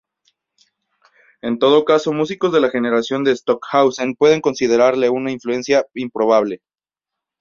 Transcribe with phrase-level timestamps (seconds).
[1.43, 6.63] En todo caso músicos de la generación de Stockhausen pueden considerarle una influencia improbable.